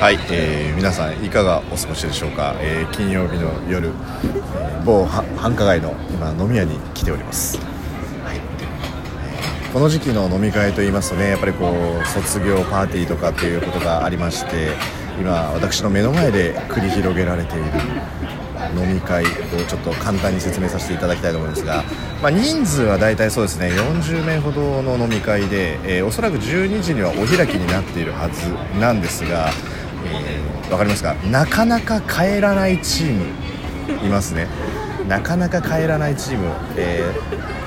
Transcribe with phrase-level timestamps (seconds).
[0.00, 8.38] はい、えー皆さんいかがお過ごしでしょうか、えー金曜日の夜、えー某繁華街の今飲み屋に来ております、はい。
[8.38, 14.70] えーこの時期の飲み会といいますとねやっぱりこう卒業パーティーとかっていうことがありまして
[15.20, 17.64] 今私の目の前で繰り広げられている
[18.74, 19.26] 飲み会を
[19.68, 21.84] ちょっと簡単に説明させていただきたいと思うんですが、
[22.22, 28.48] まあ、人数は大体そうですね40名ほどの飲み会で、えーおそらく12時にはお開きになっているはず
[28.80, 29.50] なんですが、
[30.06, 31.14] えわかりますか？
[31.30, 33.24] なかなか帰らないチーム
[34.06, 34.46] いますね。
[35.08, 37.60] なかなか帰らないチーム、えー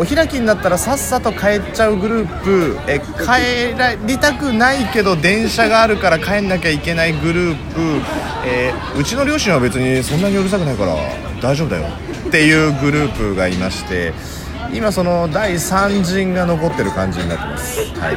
[0.00, 2.78] お開きになったらさっさと帰っちゃうグループ。
[2.86, 3.74] え帰
[4.06, 7.80] りたくないけど電車があるから帰んなきゃいけないグループ、
[8.46, 10.94] えーうちの両親は別にそんなにうるさくないから
[11.42, 11.88] 大丈夫だよ。
[12.28, 14.12] っていうグループがいまして
[14.72, 17.80] 今その第3陣が残ってる感じになってます。
[17.98, 18.16] はい。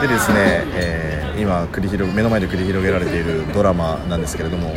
[0.00, 0.36] でですね、
[0.76, 4.74] えー今繰り広目の前で繰り広げられているドラマなんですけれども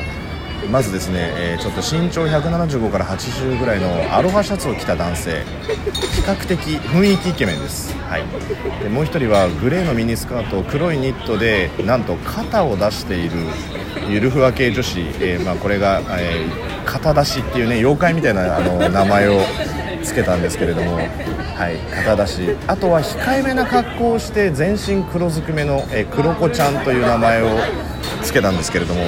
[0.71, 8.23] まずですね、えーちょっと身長175から80ぐらいのアロハシャツを着た男性比較的雰囲気イケメンです、はい、
[8.83, 13.37] でもう一人はグレーのミニスカート黒いニットでなんと肩を出している
[14.09, 19.41] ゆるふわ系女子、えーまあ、これが、えー肩出しっていうね妖怪みたいなあの名前を
[20.03, 20.99] つけたんですけれども、
[21.55, 22.57] はい、肩出し。
[22.67, 27.47] あとは控えめな格好をして全身黒ずくめの、えー、黒子ちゃんという名前を
[28.23, 29.01] 付けたんですけれども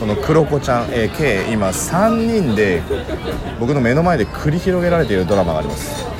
[0.00, 2.82] この黒子ちゃん、えー計今3人で
[3.60, 6.11] 僕の目の前で繰り広げられているドラマがあります。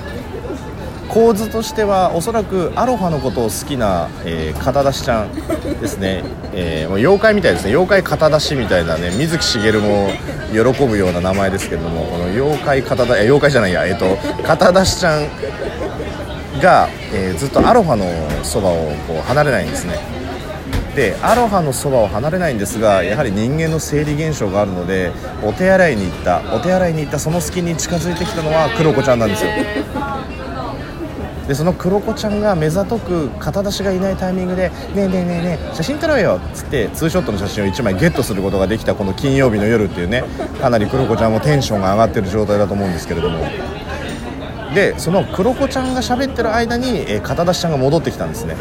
[1.12, 5.32] 構図としてはおそらくアロハのことを好きな、えー肩出しちゃん
[5.80, 6.24] ですね、
[6.55, 7.70] えーもう妖怪みたいですね。
[7.70, 10.08] 妖怪肩出しみたいなね水木しげるも
[10.52, 13.84] 喜ぶような名前ですけどもこの妖怪肩出え妖怪じゃないや。
[13.84, 15.27] えっ、と肩出しちゃん
[16.62, 18.06] が、えーずっとアロハの
[18.42, 19.98] そばをこう離れないんですね。
[20.96, 25.10] でアロハのそばを離れないんですがやはり人間の生理現象があるので
[25.42, 29.50] お手洗いに行ったお手洗いに行ったその隙に近づいてきたのは黒子ちゃんなんですよ。
[31.47, 40.25] でその黒子ちゃんが目ざとく肩出しがいないタイミングで「ねえねえねえねえ写真撮ろうよ」っつってツーショットの写真を1枚ゲットすることができたこの金曜日の夜っていうね
[40.61, 43.45] かなり黒子ちゃんもテンションが上がってる状態だと思うんですけれども。
[44.75, 48.57] でその黒子ちゃんが喋ってる間に、え肩出しちゃんが戻ってきたんですね。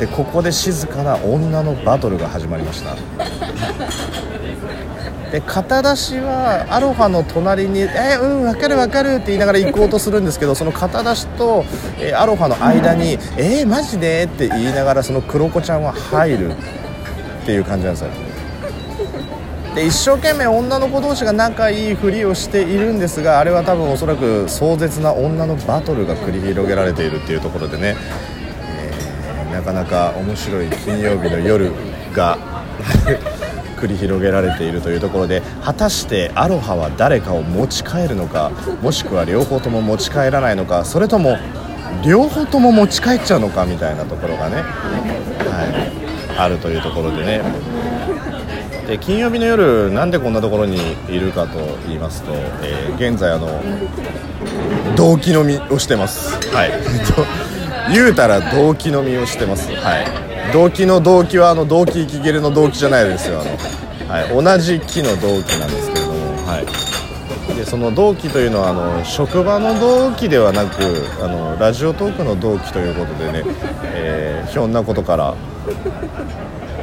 [0.00, 2.96] でここで静かな女のバトルが始まりました。
[5.32, 11.64] で肩出しはアロハの隣に「えーうん分かる分かる」って言いながら行こうとするんですけどその肩出しと、
[11.98, 16.54] えーアロハの間に「えー、マジで?」って言いながらその黒子ちゃんは入るっ
[17.44, 18.08] ていう感じなんですよ
[19.74, 27.94] で一生懸命女の子同士が仲いいふりをしているんですがあれは多分おそらく壮絶な女のバトルが繰り広げられているっていうところでね、
[28.78, 31.72] えーなかなか面白い金曜日の夜
[32.14, 32.36] が
[33.76, 38.50] 繰り広げられているというところで果たしてアロハは誰かを持ち帰るのか
[38.82, 41.36] もしくは両方とも持ち帰らないのかそれとも
[42.04, 47.42] 両方とも持ち帰っちゃうのかみたいなところがね、はい、あるというところでね。
[48.86, 52.32] で金曜日の夜なんでこんなところにいるかと言いますと、
[52.62, 53.60] えー現在あの
[54.96, 56.34] 同期飲みをしてます。
[56.54, 56.72] はい。
[57.92, 59.68] 言うたら同期飲みをしてます。
[59.74, 60.35] はい。
[60.52, 63.40] 同期の同期はあの同期息切れの同期じゃないですよ。
[63.40, 63.50] あの、
[64.08, 66.16] はい、同じ期の同期なんですけれども。
[66.46, 66.66] はい。
[67.56, 70.82] でその同期というのはあの職場の同期ではなく
[71.22, 73.44] あのラジオトークの同期ということでね、
[73.94, 75.34] えーひょんなことから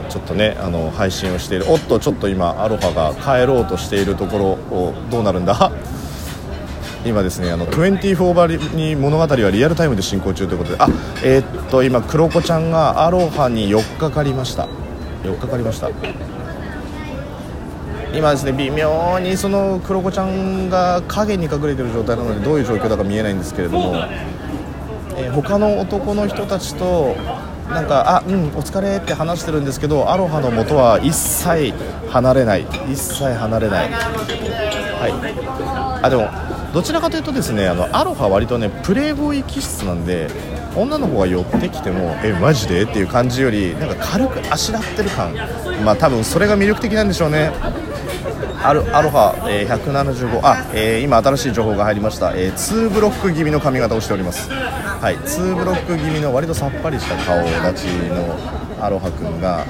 [0.09, 1.65] ちょっとねあの配信をしている。
[1.69, 4.45] おっとちょっと今アロハが帰ろうとしているところ
[4.75, 5.71] をどうなるんだ？
[7.05, 10.87] 今ですねあの24バリに物語はリアルタイムで進行中ということであ
[11.23, 14.67] えーっと今黒子ちゃんがアロハに4日かかりました。
[15.23, 15.89] 4日かかりました。
[18.15, 27.15] 今ですね微妙にその黒子ちゃんが影に隠れてる状態なのでどういう状況だか見えないんですけれども、えー他の男の人たちと
[27.69, 31.73] なんかあうんお疲れって話してるんですけどアロハの元は一切
[32.09, 32.65] 離れない。
[32.91, 33.91] 一切離れない。
[33.91, 36.03] はい。
[36.03, 36.27] あでも
[36.73, 40.27] どちらかというとですねあのアロハは割とねプレイボーイ気質なんで
[40.75, 42.83] 女の子が寄ってきてもえマジで？
[42.83, 45.35] っていう感じよりなんか軽くあしらってる感。
[45.85, 47.51] まあ多分それが魅力的なんでしょうね。
[48.63, 54.49] アルアロハ、えー175あ、えー今新しい情報が入りました、えー2ブロック気味の髪型をしております。
[54.49, 58.35] はい2ブロック気味の割とさっぱりした顔立ちの
[58.83, 59.65] アロハくんが、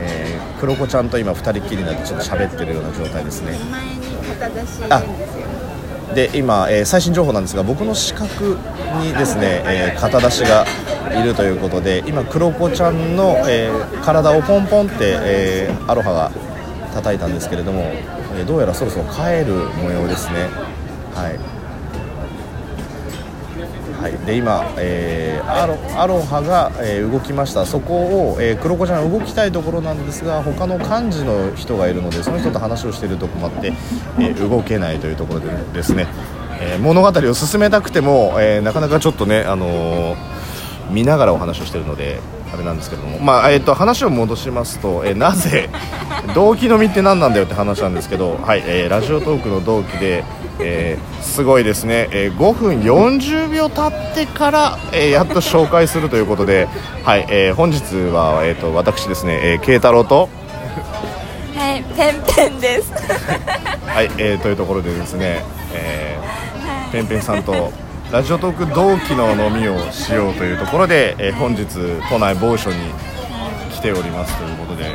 [0.00, 3.56] えー黒子ちゃんと今2人っきりになってちょっと喋ってるような状態ですね。
[4.90, 5.02] あ
[6.14, 8.58] で今、えー最新情報なんですが僕の資格
[9.00, 10.64] にですね、えー肩出しが
[11.20, 16.30] いるということで今クロコちゃんの、えー体をポンポンって、えアロハが
[16.94, 17.82] 叩いたんですけれども、
[18.36, 20.48] えどうやらそろそろ帰る模様ですね。
[21.14, 21.59] はい、
[24.30, 27.66] で今、えーアロアロハが、えー動きました。
[27.66, 27.96] そこ
[28.34, 33.72] を、えー、黒子ちゃん動きたいところなんですが他の幹事の人がいるのでその人と話をしているとこもあって、
[34.18, 36.06] えー動けないというところでですね、
[36.60, 40.16] え物語を進めたくても、えなかなかちょっとね、あの
[40.90, 42.20] 見ながらお話をしているので
[42.52, 45.68] あれなんですけども、まあえー、と話を戻しますと、えーなぜ
[46.34, 50.24] 同期飲みって何なんだよって話なんですけど、はいえーラジオトークの同期で、
[50.60, 56.66] えーすごいですね、えー5分40秒経ってから、えーやっと紹介するということで、
[57.04, 57.78] はいえー本日
[58.10, 60.28] は、えー、と私ですね、えー、慶太郎と、
[61.54, 62.92] はい、ペンペンです。
[63.86, 65.42] はいえーというところでですね、
[65.72, 67.72] えーペンペンさんと
[68.12, 71.64] ラジオトーク同期の飲みをしようというところで、えー本日
[72.08, 72.76] 都内某所に
[73.72, 74.86] 来ておりますということで、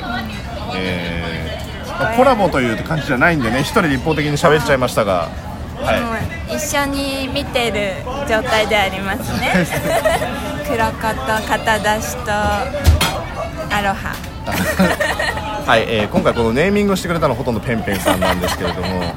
[0.76, 5.30] えーまあコラボという感じじゃないんでね一人で一方的に喋っちゃいましたが、
[5.78, 6.20] は
[6.52, 9.66] い一緒に見てる状態でありますね。
[10.68, 14.16] 黒子と肩出しとアロハ。
[15.66, 19.14] はい、えー今回このネーミングをしてくれたのはほとんどペンペンさんなんですけれども、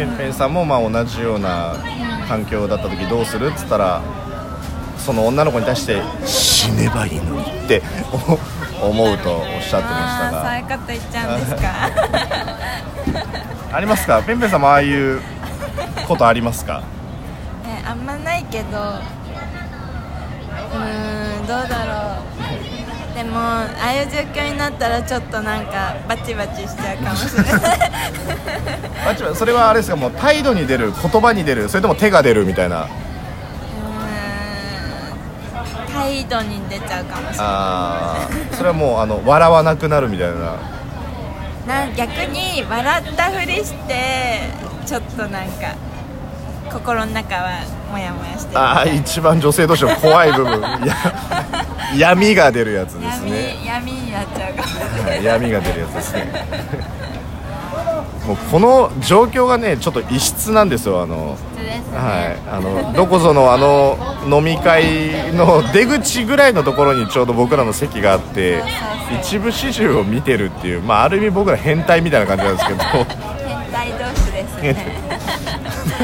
[0.00, 1.74] ペンペンさんもまあ同じような
[2.26, 4.00] 環境だった時どうするっつったら
[4.96, 7.82] その女の子に対して死ねばいいのにって
[8.82, 11.68] お 思うとおっしゃってましたああー、そういうがこと言っちゃうんですか。
[13.76, 14.22] ありますか？
[14.22, 15.20] ペンペンさんもああいう
[16.08, 16.80] ことありますか？
[17.66, 18.78] ね、あんまないけど。
[18.78, 22.29] うーん、どうだろう。
[23.20, 27.52] でも、ああいう状況になったら、ちょっとなんかバチバチしちゃうかもしれない。
[29.08, 32.88] あちょそれはあれですかもう態度に出る言葉に出るそれとも手が出るみたいな。
[35.92, 37.36] 態度に出ちゃうかもしれない。
[37.40, 38.54] あー。
[38.54, 40.56] それはもうあの笑わなくなるみたいな。
[41.66, 44.40] な逆に笑ったふりして
[44.86, 45.74] ちょっとなんか
[46.68, 50.60] 心の中はモヤモヤしてるああ一番女性としての怖い部分。
[50.60, 50.96] や
[51.96, 53.56] 闇が出るやつです闇ね。
[53.64, 54.62] 闇になっちゃうか
[55.02, 56.80] もはい闇が出るやつですね。
[58.26, 61.36] もうこの状況がねちょっと異質なんですよあの。
[61.56, 68.62] ね、はい、あのどこぞのあの飲み会の出口ぐらいのところにちょうど僕らの席があって
[69.20, 72.80] 一部始終を見てるっていう、まあ、ある意味僕ら変態みたいな感じなんですけど。
[72.84, 75.00] 変態同士ですね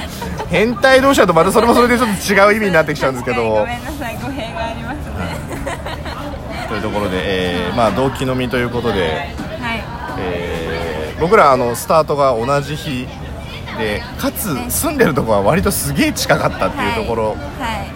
[0.56, 3.42] 変態同士だとまたそれもそれでちょっと違う意味になってきちゃうんですけど。
[3.42, 4.14] ごめんなさい。
[4.16, 7.20] 語弊がありますねというところで、
[7.66, 9.00] えーまあ、同期飲みということで、
[9.60, 9.84] はい。
[10.18, 10.86] えー
[11.20, 13.06] 僕らあのスタートが同じ日
[13.78, 17.36] でかつ住んでるところは割とすげえ近かったっていうところは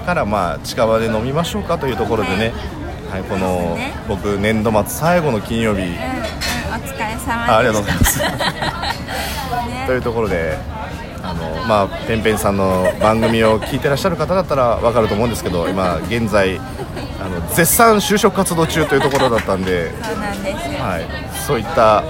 [0.03, 0.07] い。
[0.07, 2.53] から、まあ、近場で飲みましょうかというところでね、
[3.11, 3.93] はい、このね。
[4.09, 5.83] 僕年度末最後の金曜日。
[5.83, 5.93] うんうん。
[5.93, 5.95] お
[6.83, 7.55] 疲れ様でした。
[7.55, 8.19] あありがとうございます。
[9.69, 9.85] ね。
[9.87, 10.57] というところで
[11.71, 21.07] まあ、ペンペンさんの番組を聞いてらっしゃる方だったら分かると思うんですけど今現在あの絶賛就職活動中というところだったんで、そうなんですよ、はい、
[21.47, 22.03] そういった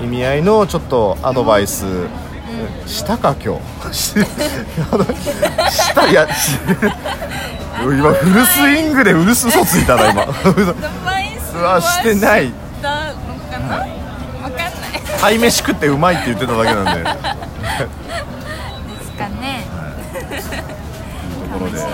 [0.00, 1.84] 意味合いのちょっとアドバイス、
[2.86, 3.58] したか今
[3.90, 3.92] 日？
[3.92, 6.52] ししたいやし
[7.80, 10.26] 今フルスイングでウルス嘘ついたな今。
[10.26, 10.28] う
[11.64, 12.52] わしてない。
[12.80, 13.84] だのかな、わ
[14.42, 14.72] かんない。
[15.20, 17.10] 鯛めし食ってうまいって言ってただけなんで
[19.28, 19.66] かね
[21.52, 21.84] ところで、ええ。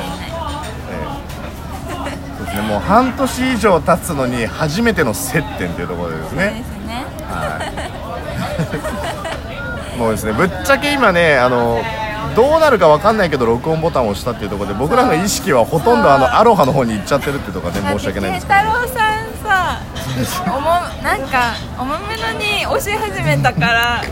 [2.38, 6.64] そうですね、もう半年以上経つのに初めての接点というところでですそうでね。
[6.64, 7.04] すね
[9.98, 11.82] もうですねぶっちゃけ今ねあの
[12.36, 18.58] どうなるかわかんないけど録音ボタンを押したっていうところで僕らの意識はほとんどあのアロハの方に行っちゃってるっていうところで申し訳ないんですけど。
[18.60, 19.80] 慶太郎さんさ
[20.46, 20.70] おも
[21.02, 24.02] なんかおもむろに押し始めたから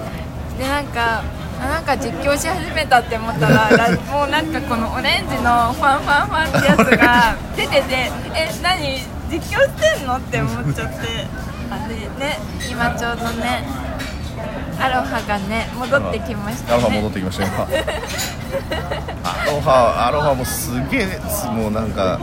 [0.58, 1.22] でなんかあ
[1.60, 10.96] なんか実況し始めたって思ったら ラもうなんかこのオレンジのファンファンファンってやつが 出ててえ何実況してんのって思っちゃって。
[11.68, 11.94] あで
[12.24, 12.38] ね
[12.70, 13.64] 今ちょうどね
[14.80, 17.50] アロハがね戻ってきましたアロハ戻ねってきましたよ。
[17.50, 17.66] 今
[19.24, 22.20] アロハアロハもすげえすもうなんか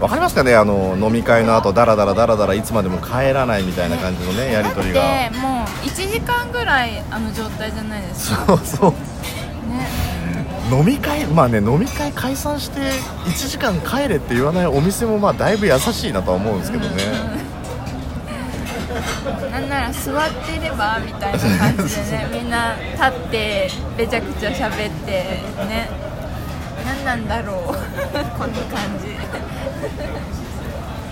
[0.00, 5.00] わかりますかねあの飲み会の後ダラダラダラダラいつまでも帰らないみたいな感じのねやり取りが。
[5.02, 5.55] でもう
[5.96, 8.44] 1時間ぐらいあの状態じゃないですか？
[8.46, 8.90] そうそう。
[8.90, 8.96] ね。
[10.70, 12.80] 飲み会まあね飲み会解散して
[13.26, 17.02] 1時間帰れって言わないお店もまあだいぶ優しいなとは思うんですけどね、
[19.52, 25.10] なんなら座ってればみたいな感じでね みんな立ってめちゃくちゃ喋って
[25.68, 25.88] ね。
[26.84, 27.66] 何なんだろう？
[27.72, 29.16] この感じ。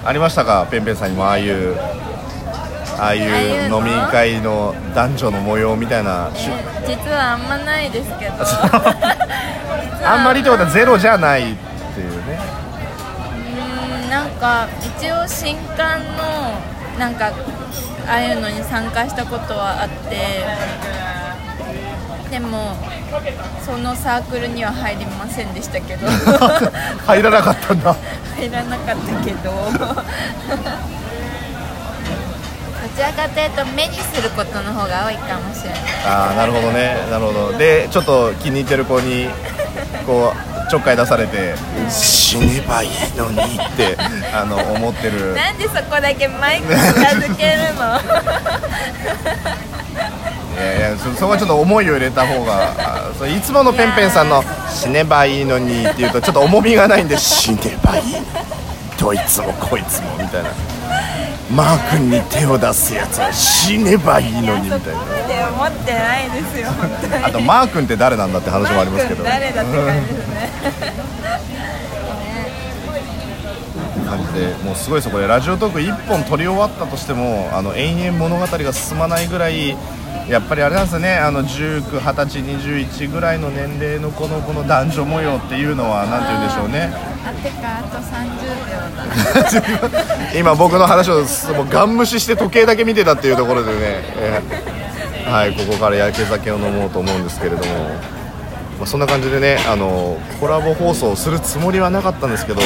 [0.05, 0.67] ありましたか？
[0.71, 1.77] ペンペンさんにもああいう
[2.99, 8.35] ああいう飲み会の男女の模様みたいな、え実はあんまないですけど。
[10.07, 10.33] あんま。
[10.33, 11.57] りってことはゼロじゃないっ
[11.95, 12.39] ていうね。
[14.03, 16.61] うんなんか一応新刊の
[16.99, 17.33] なんか
[18.07, 20.45] ああいうのに参加したことはあって。
[22.31, 22.75] でも
[23.65, 26.09] そのサークルには入りませんでしたけど。
[27.07, 27.95] 入らなかったんだ。
[28.37, 30.03] 入らなかったけどど
[32.95, 35.81] ちらかというと目にすることの方が多いかもしれない。
[36.07, 36.97] ああなるほどね。
[37.11, 37.59] なるほど。
[37.59, 39.29] でちょっと気に入ってる子に
[40.07, 41.55] こうちょっかい出されて
[41.91, 43.97] 死ねばいいのにって。
[44.35, 45.35] あの思ってる。
[45.35, 48.01] なんでそこだけマイク近づけるの？
[50.55, 58.03] いやいやそそこはちょっと思いを入れた方があそういつものペンペンさんの「死ねばいいのに」っていうとちょっと重みがないんで「死ねばいい
[58.97, 60.51] どいつもこいつも」みたいな
[61.51, 65.01] 「マー君に手を出すやつは死ねばいいのに」みたいな。
[65.55, 69.23] 思ってないですよ本当にあとマー君って誰なんだって話もありますけど。
[69.23, 70.51] マー君誰だって感じですね。
[74.09, 75.13] 感じでもうすごいですよ。
[75.13, 79.77] これラジオトーク1本撮り終わったとしてもあの延々物語が進まないぐらい
[80.29, 81.17] やっぱりあれなんですよね。
[81.17, 87.15] あの19、20歳、21ぐらいの年齢のこのこの男女模様っていうのは何て言うんでしょうね。
[87.27, 88.31] あてかあと30
[89.91, 90.01] 秒
[90.33, 91.21] だ今僕の話を
[91.55, 93.79] もうガン無視して時計だけ見てたっていうところでね、
[94.17, 94.75] えー
[95.25, 102.61] はいここから焼け酒を飲もうと思うんですけれども、まあ、そんな感じでねあのコラボ放送をするつもりはなかったんですけど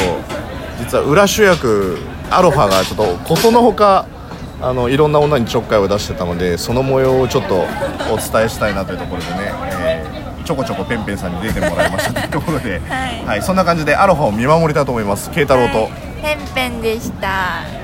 [0.77, 1.97] 実は裏主役
[2.29, 4.07] アロハがちょっとことのほか
[4.61, 9.51] あのいろんな女にちょっかいを出してたのでその模様をちょっとお伝えしたいなというところでね、
[9.81, 13.23] えーちょこちょこペンペンさんに出てもらいましたというところで、はい。
[13.23, 15.29] はい、そんな感じでアロハを見守りたいと思います。
[15.29, 15.91] 慶太郎と、はい。
[16.23, 17.78] ペンペンでした